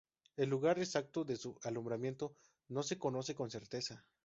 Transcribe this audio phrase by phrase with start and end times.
[0.35, 2.35] El lugar exacto de su alumbramiento
[2.69, 4.03] no se conoce con certeza.